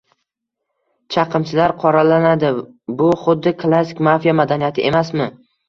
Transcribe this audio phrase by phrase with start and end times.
[1.15, 2.51] Chaqimchilar qoralanadi,
[3.03, 5.33] bu xuddi klassik mafiya madaniyati emasmi?